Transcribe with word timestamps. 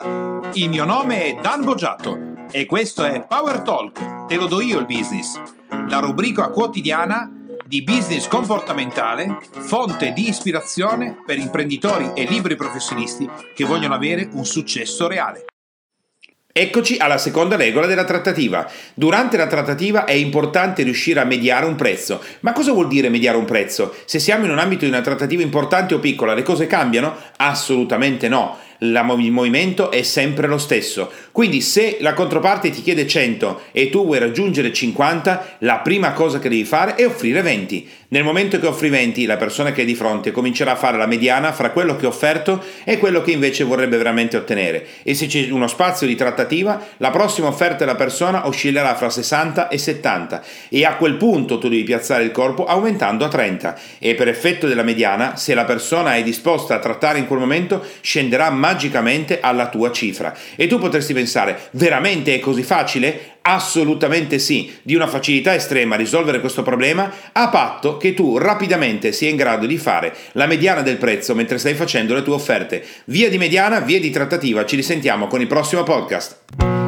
Il 0.00 0.68
mio 0.68 0.84
nome 0.84 1.24
è 1.24 1.38
Dan 1.42 1.64
Boggiato 1.64 2.46
e 2.52 2.66
questo 2.66 3.04
è 3.04 3.26
Power 3.26 3.62
Talk, 3.62 4.26
te 4.26 4.36
lo 4.36 4.46
do 4.46 4.60
io 4.60 4.78
il 4.78 4.86
business, 4.86 5.40
la 5.88 5.98
rubrica 5.98 6.50
quotidiana 6.50 7.28
di 7.66 7.82
business 7.82 8.28
comportamentale, 8.28 9.38
fonte 9.50 10.12
di 10.12 10.28
ispirazione 10.28 11.16
per 11.26 11.38
imprenditori 11.38 12.12
e 12.14 12.26
libri 12.26 12.54
professionisti 12.54 13.28
che 13.52 13.64
vogliono 13.64 13.94
avere 13.94 14.28
un 14.34 14.44
successo 14.44 15.08
reale. 15.08 15.46
Eccoci 16.50 16.96
alla 16.98 17.18
seconda 17.18 17.56
regola 17.56 17.86
della 17.86 18.04
trattativa. 18.04 18.68
Durante 18.94 19.36
la 19.36 19.46
trattativa 19.46 20.04
è 20.04 20.12
importante 20.12 20.82
riuscire 20.82 21.20
a 21.20 21.24
mediare 21.24 21.66
un 21.66 21.76
prezzo. 21.76 22.22
Ma 22.40 22.52
cosa 22.52 22.72
vuol 22.72 22.88
dire 22.88 23.08
mediare 23.10 23.36
un 23.36 23.44
prezzo? 23.44 23.94
Se 24.04 24.18
siamo 24.18 24.44
in 24.44 24.50
un 24.50 24.58
ambito 24.58 24.84
di 24.84 24.90
una 24.90 25.00
trattativa 25.00 25.42
importante 25.42 25.94
o 25.94 26.00
piccola, 26.00 26.34
le 26.34 26.42
cose 26.42 26.66
cambiano? 26.66 27.14
Assolutamente 27.36 28.28
no 28.28 28.66
la, 28.78 29.00
il 29.18 29.30
movimento 29.32 29.90
è 29.90 30.02
sempre 30.02 30.46
lo 30.46 30.58
stesso. 30.58 31.10
Quindi 31.32 31.60
se 31.60 31.98
la 32.00 32.14
controparte 32.14 32.70
ti 32.70 32.82
chiede 32.82 33.06
100 33.06 33.62
e 33.72 33.90
tu 33.90 34.04
vuoi 34.04 34.18
raggiungere 34.18 34.72
50, 34.72 35.56
la 35.60 35.78
prima 35.78 36.12
cosa 36.12 36.38
che 36.38 36.48
devi 36.48 36.64
fare 36.64 36.94
è 36.94 37.06
offrire 37.06 37.42
20. 37.42 37.88
Nel 38.10 38.24
momento 38.24 38.58
che 38.58 38.66
offri 38.66 38.88
20, 38.88 39.26
la 39.26 39.36
persona 39.36 39.70
che 39.70 39.82
è 39.82 39.84
di 39.84 39.94
fronte 39.94 40.30
comincerà 40.30 40.72
a 40.72 40.76
fare 40.76 40.96
la 40.96 41.04
mediana 41.04 41.52
fra 41.52 41.70
quello 41.70 41.94
che 41.96 42.06
ha 42.06 42.08
offerto 42.08 42.64
e 42.84 42.98
quello 42.98 43.20
che 43.20 43.32
invece 43.32 43.64
vorrebbe 43.64 43.98
veramente 43.98 44.38
ottenere. 44.38 44.86
E 45.02 45.14
se 45.14 45.26
c'è 45.26 45.50
uno 45.50 45.66
spazio 45.66 46.06
di 46.06 46.14
trattativa, 46.14 46.82
la 46.96 47.10
prossima 47.10 47.48
offerta 47.48 47.84
della 47.84 47.96
persona 47.96 48.46
oscillerà 48.46 48.94
fra 48.94 49.10
60 49.10 49.68
e 49.68 49.76
70 49.76 50.42
e 50.70 50.86
a 50.86 50.96
quel 50.96 51.16
punto 51.16 51.58
tu 51.58 51.68
devi 51.68 51.82
piazzare 51.82 52.24
il 52.24 52.32
corpo 52.32 52.64
aumentando 52.64 53.26
a 53.26 53.28
30 53.28 53.78
e 53.98 54.14
per 54.14 54.28
effetto 54.28 54.66
della 54.66 54.82
mediana, 54.82 55.36
se 55.36 55.52
la 55.52 55.64
persona 55.64 56.16
è 56.16 56.22
disposta 56.22 56.76
a 56.76 56.78
trattare 56.78 57.18
in 57.18 57.26
quel 57.26 57.40
momento, 57.40 57.84
scenderà 58.00 58.48
magicamente 58.68 59.40
alla 59.40 59.68
tua 59.68 59.90
cifra. 59.90 60.36
E 60.54 60.66
tu 60.66 60.78
potresti 60.78 61.14
pensare, 61.14 61.58
veramente 61.72 62.34
è 62.34 62.38
così 62.38 62.62
facile? 62.62 63.36
Assolutamente 63.42 64.38
sì, 64.38 64.76
di 64.82 64.94
una 64.94 65.06
facilità 65.06 65.54
estrema 65.54 65.96
risolvere 65.96 66.40
questo 66.40 66.62
problema, 66.62 67.10
a 67.32 67.48
patto 67.48 67.96
che 67.96 68.12
tu 68.12 68.36
rapidamente 68.36 69.12
sia 69.12 69.30
in 69.30 69.36
grado 69.36 69.64
di 69.64 69.78
fare 69.78 70.14
la 70.32 70.46
mediana 70.46 70.82
del 70.82 70.98
prezzo 70.98 71.34
mentre 71.34 71.56
stai 71.56 71.74
facendo 71.74 72.14
le 72.14 72.22
tue 72.22 72.34
offerte. 72.34 72.84
Via 73.06 73.30
di 73.30 73.38
mediana, 73.38 73.80
via 73.80 73.98
di 73.98 74.10
trattativa, 74.10 74.66
ci 74.66 74.76
risentiamo 74.76 75.28
con 75.28 75.40
il 75.40 75.46
prossimo 75.46 75.82
podcast. 75.82 76.87